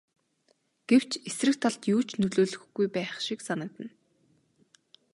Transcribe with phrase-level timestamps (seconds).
[0.89, 3.91] Гэвч эсрэг талд юу ч нөлөөлөхгүй байх шиг санагдана.